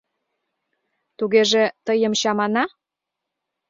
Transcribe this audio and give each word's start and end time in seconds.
—Тугеже, 1.17 1.63
тыйым 1.85 2.13
чамана? 2.21 2.63